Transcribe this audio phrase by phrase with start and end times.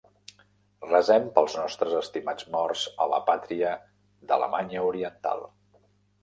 [0.85, 3.75] Resem pels nostres estimats morts a la pàtria
[4.33, 5.47] d'Alemanya Oriental.